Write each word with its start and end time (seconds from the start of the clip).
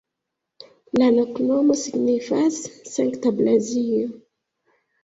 La 1.01 1.09
loknomo 1.17 1.77
signifas: 1.83 2.59
Sankta 2.95 3.37
Blazio. 3.43 4.07